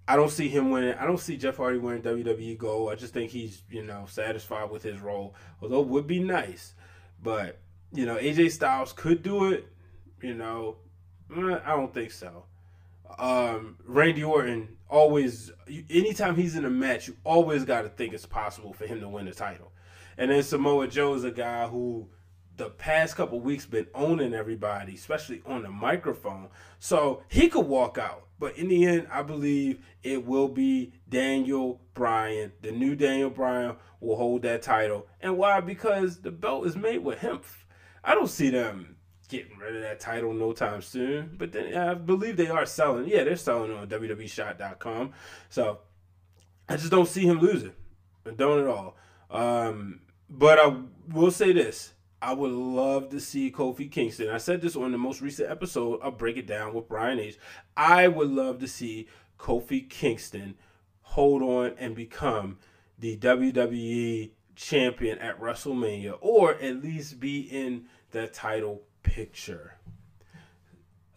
I 0.07 0.15
don't 0.15 0.31
see 0.31 0.49
him 0.49 0.69
winning. 0.69 0.95
I 0.95 1.05
don't 1.05 1.19
see 1.19 1.37
Jeff 1.37 1.57
Hardy 1.57 1.79
winning 1.79 2.01
WWE 2.01 2.57
Gold. 2.57 2.91
I 2.91 2.95
just 2.95 3.13
think 3.13 3.31
he's 3.31 3.63
you 3.69 3.83
know 3.83 4.05
satisfied 4.07 4.69
with 4.69 4.83
his 4.83 4.99
role. 4.99 5.35
Although 5.61 5.81
it 5.81 5.87
would 5.87 6.07
be 6.07 6.19
nice, 6.19 6.73
but 7.21 7.59
you 7.93 8.05
know 8.05 8.17
AJ 8.17 8.51
Styles 8.51 8.91
could 8.91 9.23
do 9.23 9.45
it. 9.51 9.67
You 10.21 10.33
know, 10.33 10.77
I 11.31 11.75
don't 11.75 11.93
think 11.93 12.11
so. 12.11 12.45
Um, 13.17 13.77
Randy 13.85 14.23
Orton 14.23 14.77
always, 14.89 15.51
anytime 15.89 16.35
he's 16.35 16.55
in 16.55 16.65
a 16.65 16.69
match, 16.69 17.07
you 17.07 17.17
always 17.23 17.65
got 17.65 17.83
to 17.83 17.89
think 17.89 18.13
it's 18.13 18.25
possible 18.25 18.73
for 18.73 18.85
him 18.85 18.99
to 19.01 19.09
win 19.09 19.25
the 19.25 19.33
title. 19.33 19.71
And 20.17 20.31
then 20.31 20.43
Samoa 20.43 20.87
Joe 20.87 21.13
is 21.15 21.23
a 21.23 21.31
guy 21.31 21.67
who 21.67 22.09
the 22.55 22.69
past 22.69 23.15
couple 23.15 23.39
weeks 23.39 23.65
been 23.65 23.87
owning 23.95 24.33
everybody, 24.33 24.93
especially 24.93 25.41
on 25.45 25.63
the 25.63 25.69
microphone. 25.69 26.49
So 26.79 27.23
he 27.27 27.49
could 27.49 27.65
walk 27.65 27.97
out. 27.97 28.27
But 28.39 28.57
in 28.57 28.67
the 28.67 28.85
end, 28.85 29.07
I 29.11 29.23
believe 29.23 29.79
it 30.03 30.25
will 30.25 30.49
be 30.49 30.93
Daniel 31.09 31.81
Bryan. 31.93 32.51
The 32.61 32.71
new 32.71 32.95
Daniel 32.95 33.29
Bryan 33.29 33.77
will 34.01 34.17
hold 34.17 34.41
that 34.43 34.61
title. 34.61 35.07
And 35.21 35.37
why? 35.37 35.61
Because 35.61 36.21
the 36.21 36.31
belt 36.31 36.67
is 36.67 36.75
made 36.75 37.03
with 37.03 37.19
hemp. 37.19 37.45
I 38.03 38.15
don't 38.15 38.29
see 38.29 38.49
them 38.49 38.97
getting 39.29 39.57
rid 39.57 39.75
of 39.75 39.81
that 39.81 39.99
title 39.99 40.33
no 40.33 40.53
time 40.53 40.81
soon. 40.81 41.35
But 41.37 41.51
then 41.51 41.75
I 41.75 41.93
believe 41.93 42.37
they 42.37 42.49
are 42.49 42.65
selling. 42.65 43.07
Yeah, 43.07 43.23
they're 43.23 43.35
selling 43.35 43.71
on 43.71 43.87
WWEshop.com. 43.87 45.13
So 45.49 45.79
I 46.67 46.77
just 46.77 46.91
don't 46.91 47.07
see 47.07 47.25
him 47.25 47.39
losing. 47.39 47.73
I 48.25 48.31
don't 48.31 48.61
at 48.61 48.67
all. 48.67 48.95
Um, 49.29 50.01
but 50.29 50.59
I 50.59 50.75
will 51.11 51.31
say 51.31 51.51
this. 51.53 51.93
I 52.21 52.33
would 52.33 52.51
love 52.51 53.09
to 53.09 53.19
see 53.19 53.51
Kofi 53.51 53.91
Kingston. 53.91 54.29
I 54.29 54.37
said 54.37 54.61
this 54.61 54.77
on 54.77 54.93
the 54.93 54.97
most 54.97 55.21
recent 55.21 55.51
episode. 55.51 55.99
I'll 56.01 56.11
break 56.11 56.37
it 56.37 56.47
down 56.47 56.73
with 56.73 56.87
Brian 56.87 57.19
H. 57.19 57.37
I 57.75 58.07
would 58.07 58.29
love 58.29 58.59
to 58.59 58.67
see 58.67 59.07
Kofi 59.37 59.89
Kingston 59.89 60.55
hold 61.01 61.41
on 61.41 61.73
and 61.77 61.95
become 61.95 62.59
the 62.97 63.17
WWE 63.17 64.31
champion 64.55 65.19
at 65.19 65.39
WrestleMania, 65.39 66.17
or 66.21 66.53
at 66.53 66.81
least 66.81 67.19
be 67.19 67.41
in 67.41 67.87
the 68.11 68.27
title 68.27 68.83
picture. 69.03 69.75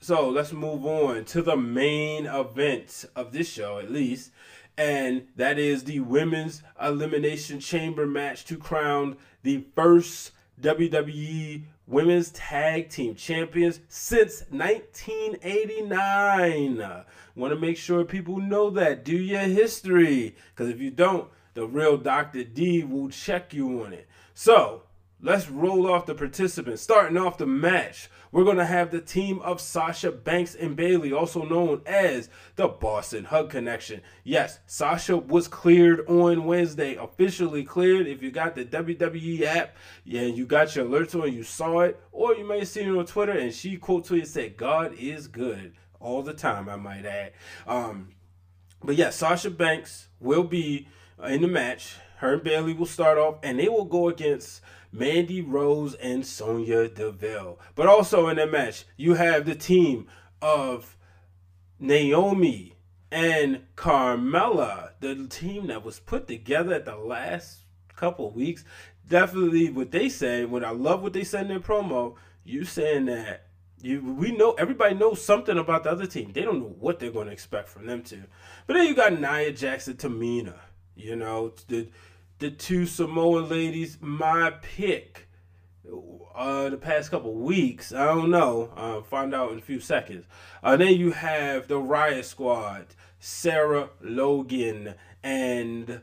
So 0.00 0.28
let's 0.28 0.52
move 0.52 0.84
on 0.84 1.24
to 1.26 1.42
the 1.42 1.56
main 1.56 2.26
event 2.26 3.04
of 3.16 3.32
this 3.32 3.50
show, 3.50 3.78
at 3.78 3.90
least, 3.90 4.30
and 4.76 5.28
that 5.36 5.58
is 5.58 5.84
the 5.84 6.00
women's 6.00 6.62
elimination 6.80 7.60
chamber 7.60 8.06
match 8.06 8.44
to 8.46 8.58
crown 8.58 9.16
the 9.42 9.64
first 9.74 10.32
WWE 10.60 11.64
Women's 11.86 12.30
Tag 12.30 12.90
Team 12.90 13.14
Champions 13.14 13.80
since 13.88 14.42
1989. 14.50 17.04
Want 17.36 17.52
to 17.52 17.60
make 17.60 17.76
sure 17.76 18.04
people 18.04 18.38
know 18.38 18.70
that. 18.70 19.04
Do 19.04 19.16
your 19.16 19.42
history. 19.42 20.34
Because 20.50 20.68
if 20.68 20.80
you 20.80 20.90
don't, 20.90 21.30
the 21.54 21.64
real 21.66 21.96
Dr. 21.96 22.42
D 22.44 22.82
will 22.82 23.08
check 23.08 23.54
you 23.54 23.84
on 23.84 23.92
it. 23.92 24.08
So, 24.34 24.82
let's 25.20 25.48
roll 25.50 25.90
off 25.90 26.06
the 26.06 26.14
participants. 26.14 26.82
Starting 26.82 27.16
off 27.16 27.38
the 27.38 27.46
match 27.46 28.08
we're 28.36 28.44
going 28.44 28.58
to 28.58 28.66
have 28.66 28.90
the 28.90 29.00
team 29.00 29.38
of 29.40 29.62
Sasha 29.62 30.12
Banks 30.12 30.54
and 30.54 30.76
Bayley, 30.76 31.10
also 31.10 31.44
known 31.44 31.80
as 31.86 32.28
the 32.56 32.68
Boss 32.68 33.14
'n' 33.14 33.24
Hug 33.24 33.48
Connection. 33.48 34.02
Yes, 34.24 34.58
Sasha 34.66 35.16
was 35.16 35.48
cleared 35.48 36.06
on 36.06 36.44
Wednesday, 36.44 36.96
officially 36.96 37.64
cleared. 37.64 38.06
If 38.06 38.22
you 38.22 38.30
got 38.30 38.54
the 38.54 38.64
WWE 38.64 39.42
app, 39.42 39.74
yeah, 40.04 40.22
you 40.22 40.44
got 40.44 40.76
your 40.76 40.84
alerts 40.84 41.18
on, 41.18 41.32
you 41.32 41.44
saw 41.44 41.80
it, 41.80 41.98
or 42.12 42.34
you 42.34 42.46
may 42.46 42.58
have 42.58 42.68
seen 42.68 42.88
it 42.88 42.98
on 42.98 43.06
Twitter, 43.06 43.32
and 43.32 43.54
she 43.54 43.78
quote 43.78 44.06
tweeted 44.06 44.26
said, 44.26 44.56
"God 44.58 44.92
is 44.98 45.28
good." 45.28 45.72
All 45.98 46.22
the 46.22 46.34
time, 46.34 46.68
I 46.68 46.76
might 46.76 47.06
add. 47.06 47.32
Um, 47.66 48.10
but 48.84 48.96
yeah, 48.96 49.08
Sasha 49.08 49.50
Banks 49.50 50.08
will 50.20 50.44
be 50.44 50.88
in 51.26 51.40
the 51.40 51.48
match. 51.48 51.96
Her 52.18 52.34
and 52.34 52.42
Bayley 52.42 52.74
will 52.74 52.84
start 52.84 53.16
off, 53.16 53.36
and 53.42 53.58
they 53.58 53.68
will 53.68 53.86
go 53.86 54.08
against 54.08 54.60
Mandy 54.96 55.42
Rose 55.42 55.94
and 55.94 56.26
Sonya 56.26 56.88
Deville. 56.88 57.58
But 57.74 57.86
also 57.86 58.28
in 58.28 58.36
that 58.36 58.50
match, 58.50 58.84
you 58.96 59.14
have 59.14 59.44
the 59.44 59.54
team 59.54 60.06
of 60.40 60.96
Naomi 61.78 62.76
and 63.10 63.62
Carmella, 63.76 64.90
the 65.00 65.26
team 65.28 65.66
that 65.68 65.84
was 65.84 66.00
put 66.00 66.26
together 66.26 66.74
at 66.74 66.84
the 66.84 66.96
last 66.96 67.60
couple 67.94 68.30
weeks. 68.30 68.64
Definitely 69.08 69.70
what 69.70 69.90
they 69.90 70.08
say, 70.08 70.44
what 70.44 70.64
I 70.64 70.70
love 70.70 71.02
what 71.02 71.12
they 71.12 71.24
said 71.24 71.42
in 71.42 71.48
their 71.48 71.60
promo, 71.60 72.14
you 72.44 72.64
saying 72.64 73.06
that 73.06 73.46
you 73.82 74.00
we 74.02 74.32
know 74.32 74.52
everybody 74.52 74.94
knows 74.94 75.22
something 75.22 75.58
about 75.58 75.84
the 75.84 75.90
other 75.90 76.06
team. 76.06 76.32
They 76.32 76.42
don't 76.42 76.60
know 76.60 76.74
what 76.80 76.98
they're 76.98 77.10
going 77.10 77.26
to 77.26 77.32
expect 77.32 77.68
from 77.68 77.86
them 77.86 78.02
to. 78.04 78.24
But 78.66 78.74
then 78.74 78.86
you 78.86 78.94
got 78.94 79.20
Nia 79.20 79.52
Jax, 79.52 79.86
Tamina, 79.88 80.54
you 80.96 81.14
know, 81.14 81.52
the 81.68 81.88
the 82.38 82.50
two 82.50 82.86
Samoan 82.86 83.48
ladies, 83.48 83.98
my 84.00 84.50
pick. 84.62 85.28
Uh, 86.34 86.68
the 86.68 86.76
past 86.76 87.10
couple 87.10 87.32
weeks, 87.32 87.92
I 87.92 88.04
don't 88.06 88.30
know. 88.30 88.70
Uh, 88.76 89.00
find 89.02 89.34
out 89.34 89.52
in 89.52 89.58
a 89.58 89.62
few 89.62 89.80
seconds. 89.80 90.26
Uh, 90.62 90.76
then 90.76 90.94
you 90.94 91.12
have 91.12 91.68
the 91.68 91.76
Riott 91.76 92.24
Squad, 92.24 92.86
Sarah 93.18 93.90
Logan 94.02 94.94
and 95.22 96.00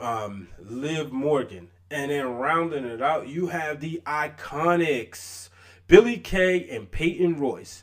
um, 0.00 0.48
Liv 0.60 1.10
Morgan, 1.10 1.70
and 1.90 2.10
then 2.10 2.26
rounding 2.26 2.84
it 2.84 3.02
out, 3.02 3.28
you 3.28 3.48
have 3.48 3.80
the 3.80 4.00
Iconics, 4.06 5.48
Billie 5.86 6.18
Kay 6.18 6.68
and 6.68 6.90
Peyton 6.90 7.40
Royce. 7.40 7.82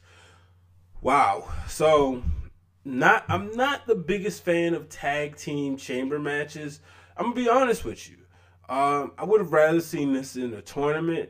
Wow. 1.02 1.52
So, 1.68 2.24
not 2.84 3.26
I'm 3.28 3.52
not 3.52 3.86
the 3.86 3.96
biggest 3.96 4.46
fan 4.46 4.74
of 4.74 4.90
tag 4.90 5.36
team 5.36 5.76
chamber 5.76 6.20
matches. 6.20 6.80
I'm 7.18 7.26
gonna 7.26 7.36
be 7.36 7.50
honest 7.50 7.86
with 7.86 8.10
you. 8.10 8.18
Um, 8.68 9.12
I 9.18 9.26
would 9.26 9.42
have 9.42 9.54
rather 9.54 9.80
seen 9.82 10.14
this 10.14 10.36
in 10.36 10.54
a 10.54 10.62
tournament, 10.62 11.30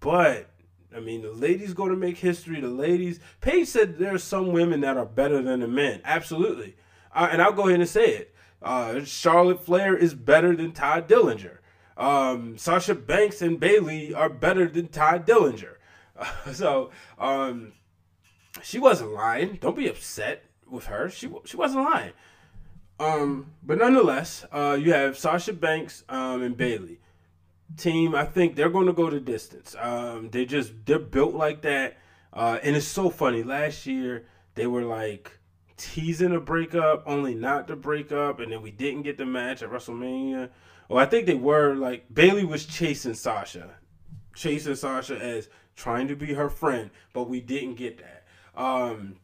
but 0.00 0.50
I 0.94 1.00
mean, 1.00 1.22
the 1.22 1.30
ladies 1.30 1.74
go 1.74 1.88
to 1.88 1.96
make 1.96 2.18
history. 2.18 2.60
The 2.60 2.68
ladies, 2.68 3.20
Paige 3.40 3.68
said 3.68 3.98
there 3.98 4.14
are 4.14 4.18
some 4.18 4.52
women 4.52 4.80
that 4.80 4.96
are 4.96 5.06
better 5.06 5.42
than 5.42 5.60
the 5.60 5.68
men. 5.68 6.00
Absolutely, 6.04 6.76
uh, 7.14 7.28
and 7.30 7.42
I'll 7.42 7.52
go 7.52 7.68
ahead 7.68 7.80
and 7.80 7.88
say 7.88 8.06
it. 8.06 8.34
Uh, 8.60 9.04
Charlotte 9.04 9.64
Flair 9.64 9.96
is 9.96 10.14
better 10.14 10.54
than 10.54 10.72
Todd 10.72 11.08
Dillinger. 11.08 11.58
Um, 11.96 12.56
Sasha 12.56 12.94
Banks 12.94 13.42
and 13.42 13.60
Bayley 13.60 14.14
are 14.14 14.28
better 14.28 14.68
than 14.68 14.88
Todd 14.88 15.26
Dillinger. 15.26 15.74
Uh, 16.16 16.52
so 16.52 16.90
um, 17.18 17.72
she 18.62 18.78
wasn't 18.78 19.12
lying. 19.12 19.58
Don't 19.60 19.76
be 19.76 19.88
upset 19.88 20.44
with 20.68 20.86
her. 20.86 21.08
She 21.10 21.30
she 21.44 21.56
wasn't 21.56 21.84
lying. 21.84 22.12
Um, 23.02 23.52
but 23.62 23.78
nonetheless, 23.78 24.44
uh, 24.52 24.78
you 24.80 24.92
have 24.92 25.18
Sasha 25.18 25.52
Banks 25.52 26.04
um, 26.08 26.42
and 26.42 26.56
Bayley. 26.56 26.98
Team, 27.76 28.14
I 28.14 28.24
think 28.24 28.54
they're 28.54 28.68
going 28.68 28.86
to 28.86 28.92
go 28.92 29.08
the 29.10 29.18
distance. 29.18 29.74
Um, 29.78 30.28
they 30.30 30.44
just 30.44 30.72
they're 30.84 30.98
built 30.98 31.34
like 31.34 31.62
that, 31.62 31.96
uh, 32.32 32.58
and 32.62 32.76
it's 32.76 32.86
so 32.86 33.08
funny. 33.08 33.42
Last 33.42 33.86
year 33.86 34.26
they 34.54 34.66
were 34.66 34.82
like 34.82 35.38
teasing 35.78 36.34
a 36.34 36.40
breakup, 36.40 37.02
only 37.06 37.34
not 37.34 37.68
to 37.68 37.76
break 37.76 38.12
up, 38.12 38.40
and 38.40 38.52
then 38.52 38.60
we 38.60 38.70
didn't 38.70 39.02
get 39.02 39.16
the 39.16 39.24
match 39.24 39.62
at 39.62 39.70
WrestleMania. 39.70 40.50
Well, 40.88 40.98
I 40.98 41.06
think 41.06 41.26
they 41.26 41.34
were 41.34 41.74
like 41.74 42.12
Bayley 42.12 42.44
was 42.44 42.66
chasing 42.66 43.14
Sasha, 43.14 43.70
chasing 44.34 44.74
Sasha 44.74 45.16
as 45.16 45.48
trying 45.74 46.08
to 46.08 46.14
be 46.14 46.34
her 46.34 46.50
friend, 46.50 46.90
but 47.14 47.28
we 47.28 47.40
didn't 47.40 47.76
get 47.76 47.98
that. 47.98 48.24
Um, 48.54 49.16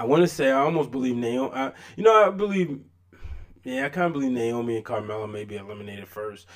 I 0.00 0.04
want 0.04 0.22
to 0.22 0.28
say 0.28 0.50
I 0.50 0.60
almost 0.60 0.90
believe 0.90 1.14
Naomi. 1.14 1.54
I, 1.54 1.72
you 1.94 2.02
know, 2.02 2.26
I 2.26 2.30
believe. 2.30 2.80
Yeah, 3.64 3.84
I 3.84 3.90
kind 3.90 4.06
of 4.06 4.14
believe 4.14 4.32
Naomi 4.32 4.76
and 4.76 4.84
Carmella 4.84 5.30
may 5.30 5.44
be 5.44 5.56
eliminated 5.56 6.08
first. 6.08 6.46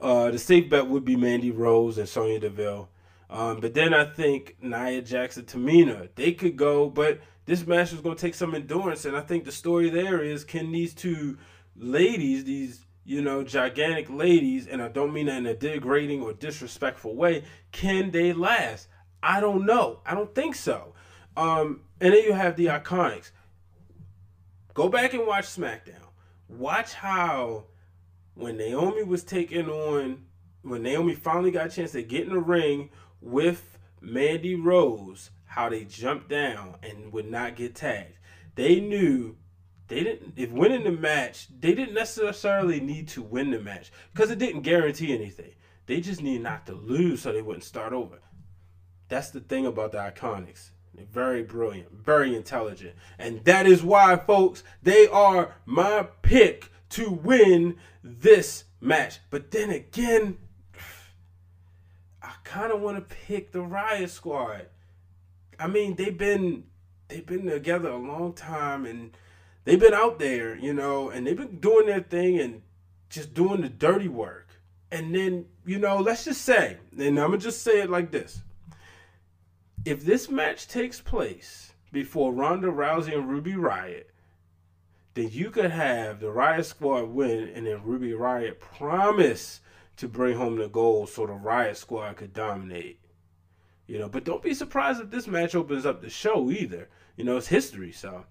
Uh, 0.00 0.30
the 0.30 0.38
safe 0.38 0.70
bet 0.70 0.86
would 0.86 1.04
be 1.04 1.16
Mandy 1.16 1.50
Rose 1.50 1.98
and 1.98 2.08
Sonya 2.08 2.38
Deville. 2.38 2.88
Um, 3.28 3.58
but 3.58 3.74
then 3.74 3.92
I 3.92 4.04
think 4.04 4.58
Nia 4.62 5.02
Jax, 5.02 5.36
Tamina, 5.38 6.08
they 6.14 6.30
could 6.30 6.56
go. 6.56 6.88
But 6.88 7.18
this 7.46 7.66
match 7.66 7.92
is 7.92 8.00
going 8.00 8.14
to 8.14 8.20
take 8.20 8.36
some 8.36 8.54
endurance, 8.54 9.04
and 9.04 9.16
I 9.16 9.22
think 9.22 9.44
the 9.44 9.50
story 9.50 9.90
there 9.90 10.22
is 10.22 10.44
can 10.44 10.70
these 10.70 10.94
two 10.94 11.36
ladies, 11.74 12.44
these 12.44 12.86
you 13.04 13.22
know 13.22 13.42
gigantic 13.42 14.08
ladies, 14.08 14.68
and 14.68 14.80
I 14.80 14.86
don't 14.86 15.12
mean 15.12 15.26
that 15.26 15.38
in 15.38 15.46
a 15.46 15.54
degrading 15.54 16.22
or 16.22 16.32
disrespectful 16.32 17.16
way, 17.16 17.42
can 17.72 18.12
they 18.12 18.32
last? 18.32 18.86
I 19.20 19.40
don't 19.40 19.66
know. 19.66 19.98
I 20.06 20.14
don't 20.14 20.32
think 20.32 20.54
so. 20.54 20.94
Um, 21.36 21.80
and 22.00 22.12
then 22.12 22.22
you 22.24 22.32
have 22.32 22.56
the 22.56 22.66
iconics. 22.66 23.30
Go 24.72 24.88
back 24.88 25.14
and 25.14 25.26
watch 25.26 25.44
SmackDown. 25.44 26.08
Watch 26.48 26.94
how 26.94 27.66
when 28.34 28.56
Naomi 28.56 29.02
was 29.02 29.24
taking 29.24 29.68
on 29.68 30.24
when 30.62 30.82
Naomi 30.82 31.14
finally 31.14 31.50
got 31.50 31.66
a 31.66 31.70
chance 31.70 31.92
to 31.92 32.02
get 32.02 32.26
in 32.26 32.32
the 32.32 32.40
ring 32.40 32.90
with 33.20 33.78
Mandy 34.00 34.54
Rose, 34.54 35.30
how 35.44 35.68
they 35.68 35.84
jumped 35.84 36.28
down 36.28 36.76
and 36.82 37.12
would 37.12 37.30
not 37.30 37.54
get 37.54 37.74
tagged. 37.74 38.18
They 38.54 38.80
knew 38.80 39.36
they 39.88 40.02
didn't 40.02 40.34
if 40.36 40.50
winning 40.50 40.84
the 40.84 40.92
match, 40.92 41.48
they 41.60 41.74
didn't 41.74 41.94
necessarily 41.94 42.80
need 42.80 43.08
to 43.08 43.22
win 43.22 43.50
the 43.50 43.60
match 43.60 43.92
because 44.12 44.30
it 44.30 44.38
didn't 44.38 44.62
guarantee 44.62 45.14
anything. 45.14 45.52
They 45.86 46.00
just 46.00 46.22
needed 46.22 46.42
not 46.42 46.66
to 46.66 46.72
lose 46.72 47.22
so 47.22 47.32
they 47.32 47.42
wouldn't 47.42 47.64
start 47.64 47.92
over. 47.92 48.20
That's 49.08 49.30
the 49.30 49.40
thing 49.40 49.66
about 49.66 49.92
the 49.92 49.98
iconics. 49.98 50.70
Very 51.12 51.42
brilliant, 51.42 51.92
very 51.92 52.34
intelligent. 52.34 52.94
And 53.18 53.44
that 53.44 53.66
is 53.66 53.82
why, 53.82 54.16
folks, 54.16 54.64
they 54.82 55.06
are 55.06 55.54
my 55.64 56.08
pick 56.22 56.72
to 56.90 57.10
win 57.10 57.76
this 58.02 58.64
match. 58.80 59.20
But 59.30 59.50
then 59.50 59.70
again, 59.70 60.38
I 62.22 62.32
kind 62.44 62.72
of 62.72 62.80
want 62.80 62.96
to 62.96 63.14
pick 63.14 63.52
the 63.52 63.60
Riott 63.60 64.08
Squad. 64.08 64.66
I 65.58 65.66
mean, 65.66 65.94
they've 65.94 66.16
been 66.16 66.64
they've 67.08 67.26
been 67.26 67.46
together 67.46 67.90
a 67.90 67.96
long 67.96 68.32
time 68.32 68.86
and 68.86 69.16
they've 69.64 69.80
been 69.80 69.94
out 69.94 70.18
there, 70.18 70.56
you 70.56 70.72
know, 70.72 71.10
and 71.10 71.26
they've 71.26 71.36
been 71.36 71.60
doing 71.60 71.86
their 71.86 72.00
thing 72.00 72.38
and 72.38 72.62
just 73.08 73.34
doing 73.34 73.60
the 73.60 73.68
dirty 73.68 74.08
work. 74.08 74.48
And 74.90 75.14
then, 75.14 75.46
you 75.64 75.78
know, 75.78 75.98
let's 75.98 76.24
just 76.24 76.42
say, 76.42 76.78
and 76.96 77.18
I'm 77.18 77.28
going 77.28 77.32
to 77.32 77.38
just 77.38 77.62
say 77.62 77.80
it 77.80 77.90
like 77.90 78.10
this. 78.10 78.42
If 79.84 80.04
this 80.04 80.30
match 80.30 80.66
takes 80.66 81.00
place 81.00 81.72
before 81.92 82.32
Ronda 82.32 82.68
Rousey 82.68 83.14
and 83.14 83.28
Ruby 83.28 83.52
Riott, 83.52 84.04
then 85.14 85.28
you 85.30 85.50
could 85.50 85.70
have 85.70 86.20
the 86.20 86.26
Riott 86.26 86.64
Squad 86.64 87.10
win 87.10 87.48
and 87.54 87.66
then 87.66 87.82
Ruby 87.84 88.12
Riott 88.12 88.60
promise 88.60 89.60
to 89.96 90.08
bring 90.08 90.36
home 90.36 90.56
the 90.56 90.68
gold 90.68 91.10
so 91.10 91.26
the 91.26 91.34
Riott 91.34 91.76
Squad 91.76 92.16
could 92.16 92.32
dominate. 92.32 92.98
You 93.86 93.98
know, 93.98 94.08
but 94.08 94.24
don't 94.24 94.42
be 94.42 94.54
surprised 94.54 95.00
if 95.00 95.10
this 95.10 95.26
match 95.26 95.54
opens 95.54 95.84
up 95.84 96.00
the 96.00 96.08
show 96.08 96.50
either. 96.50 96.88
You 97.16 97.24
know, 97.24 97.36
it's 97.36 97.48
history, 97.48 97.92
so. 97.92 98.24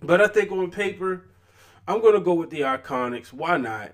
But 0.00 0.20
I 0.20 0.26
think 0.26 0.50
on 0.50 0.70
paper, 0.70 1.26
I'm 1.86 2.00
gonna 2.00 2.20
go 2.20 2.34
with 2.34 2.50
the 2.50 2.60
Iconics. 2.60 3.32
Why 3.32 3.58
not? 3.58 3.92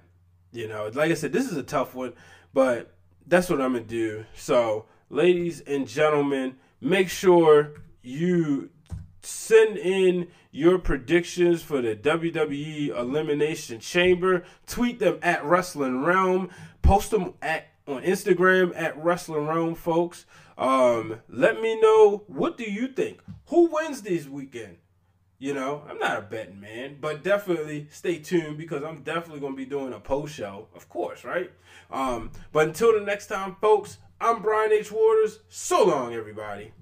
You 0.52 0.68
know, 0.68 0.90
like 0.94 1.11
I 1.11 1.14
said, 1.14 1.32
this 1.32 1.50
is 1.50 1.56
a 1.56 1.62
tough 1.62 1.94
one, 1.94 2.14
but 2.54 2.94
that's 3.26 3.50
what 3.50 3.61
I'm 3.61 3.73
gonna 3.73 3.85
do. 3.85 4.25
So, 4.35 4.87
ladies 5.11 5.61
and 5.61 5.87
gentlemen, 5.87 6.56
make 6.80 7.08
sure 7.08 7.75
you 8.02 8.70
send 9.23 9.76
in 9.76 10.28
your 10.50 10.78
predictions 10.78 11.62
for 11.62 11.82
the 11.82 11.94
WWE 11.94 12.97
Elimination 12.97 13.80
Chamber. 13.80 14.44
Tweet 14.66 14.99
them 14.99 15.18
at 15.23 15.44
Wrestling 15.44 16.02
Wrealm. 16.02 16.50
Post 16.82 17.11
them 17.11 17.35
at 17.42 17.68
on 17.87 18.02
Instagram 18.02 18.73
at 18.76 19.02
Wrestling 19.02 19.47
Wrealm, 19.47 19.76
folks. 19.76 20.26
Um, 20.58 21.20
let 21.28 21.61
me 21.61 21.80
know 21.80 22.25
what 22.26 22.58
do 22.58 22.64
you 22.64 22.88
think. 22.88 23.20
Who 23.47 23.70
wins 23.73 24.02
this 24.02 24.26
weekend? 24.26 24.76
You 25.38 25.54
know, 25.54 25.85
I'm 25.88 25.99
not 25.99 26.18
a 26.18 26.23
betting 26.23 26.61
man, 26.61 26.97
but 27.00 27.23
definitely 27.23 27.87
stay 27.90 28.18
tuned 28.18 28.58
because 28.58 28.82
I'm 28.82 29.02
definitely 29.02 29.40
gonna 29.40 29.54
be 29.54 29.64
doing 29.64 29.92
a 29.92 30.00
post 30.00 30.35
show, 30.35 30.66
of 30.75 30.88
course, 30.88 31.25
right? 31.25 31.50
Um, 31.90 32.32
but 32.52 32.66
until 32.66 32.99
the 32.99 33.04
next 33.04 33.28
time, 33.28 33.56
folks, 33.61 33.99
I'm 34.21 34.43
Brian 34.43 34.73
H. 34.73 34.91
Waters. 34.91 35.39
So 35.49 35.85
long, 35.85 36.13
everybody. 36.13 36.73